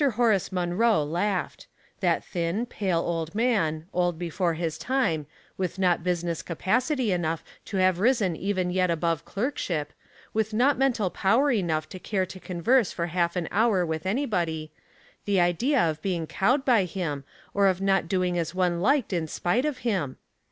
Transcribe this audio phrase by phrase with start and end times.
[0.15, 1.67] Horace Munroe laughed.
[1.99, 5.27] That thin, pale old man, old before his time,
[5.57, 9.93] with not business capacity enough to have risen even yet above clerkship,
[10.33, 14.71] with not mental power enough to care to converse for half an hour with anybody—
[15.25, 17.23] the idea of being cowed by him,
[17.53, 20.17] or of not doing as one liked in spite of him